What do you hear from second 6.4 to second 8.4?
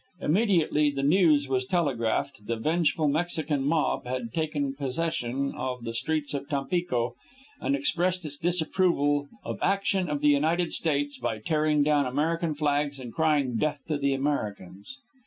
Tampico and expressed its